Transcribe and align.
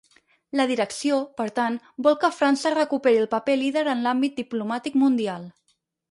La 0.59 0.63
direcció, 0.69 1.17
per 1.41 1.45
tant, 1.59 1.75
vol 2.07 2.15
que 2.23 2.31
França 2.37 2.71
recuperi 2.75 3.19
el 3.25 3.29
paper 3.33 3.57
líder 3.65 3.83
en 3.93 4.01
l'àmbit 4.07 4.39
diplomàtic 4.41 4.97
mundial. 5.03 5.45